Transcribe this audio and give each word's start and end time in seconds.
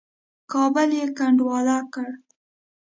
کابل 0.51 0.89
یې 0.99 1.05
کنډواله 1.17 1.77
کړ. 1.93 2.09